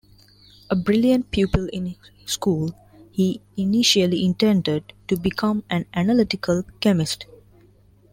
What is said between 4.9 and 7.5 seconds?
to become an analytical chemist.